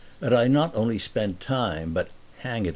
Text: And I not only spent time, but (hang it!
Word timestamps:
And 0.19 0.33
I 0.33 0.47
not 0.47 0.75
only 0.75 0.97
spent 0.97 1.39
time, 1.39 1.93
but 1.93 2.07
(hang 2.39 2.65
it! 2.65 2.69